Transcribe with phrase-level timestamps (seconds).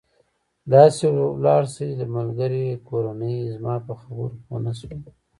[0.73, 4.99] داسې ولاړ شئ، ملګري، کورنۍ، زما په خبرو پوه نه شوې.